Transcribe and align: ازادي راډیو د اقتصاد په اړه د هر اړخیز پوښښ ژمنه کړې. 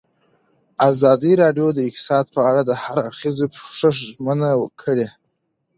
ازادي 0.91 1.33
راډیو 1.43 1.67
د 1.73 1.79
اقتصاد 1.87 2.25
په 2.35 2.41
اړه 2.49 2.61
د 2.65 2.71
هر 2.83 2.97
اړخیز 3.07 3.37
پوښښ 3.55 3.81
ژمنه 4.07 4.49
کړې. 4.81 5.07